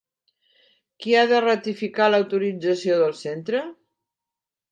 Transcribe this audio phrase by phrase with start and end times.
[1.03, 3.61] Qui ha de ratificar l'autorització del centre?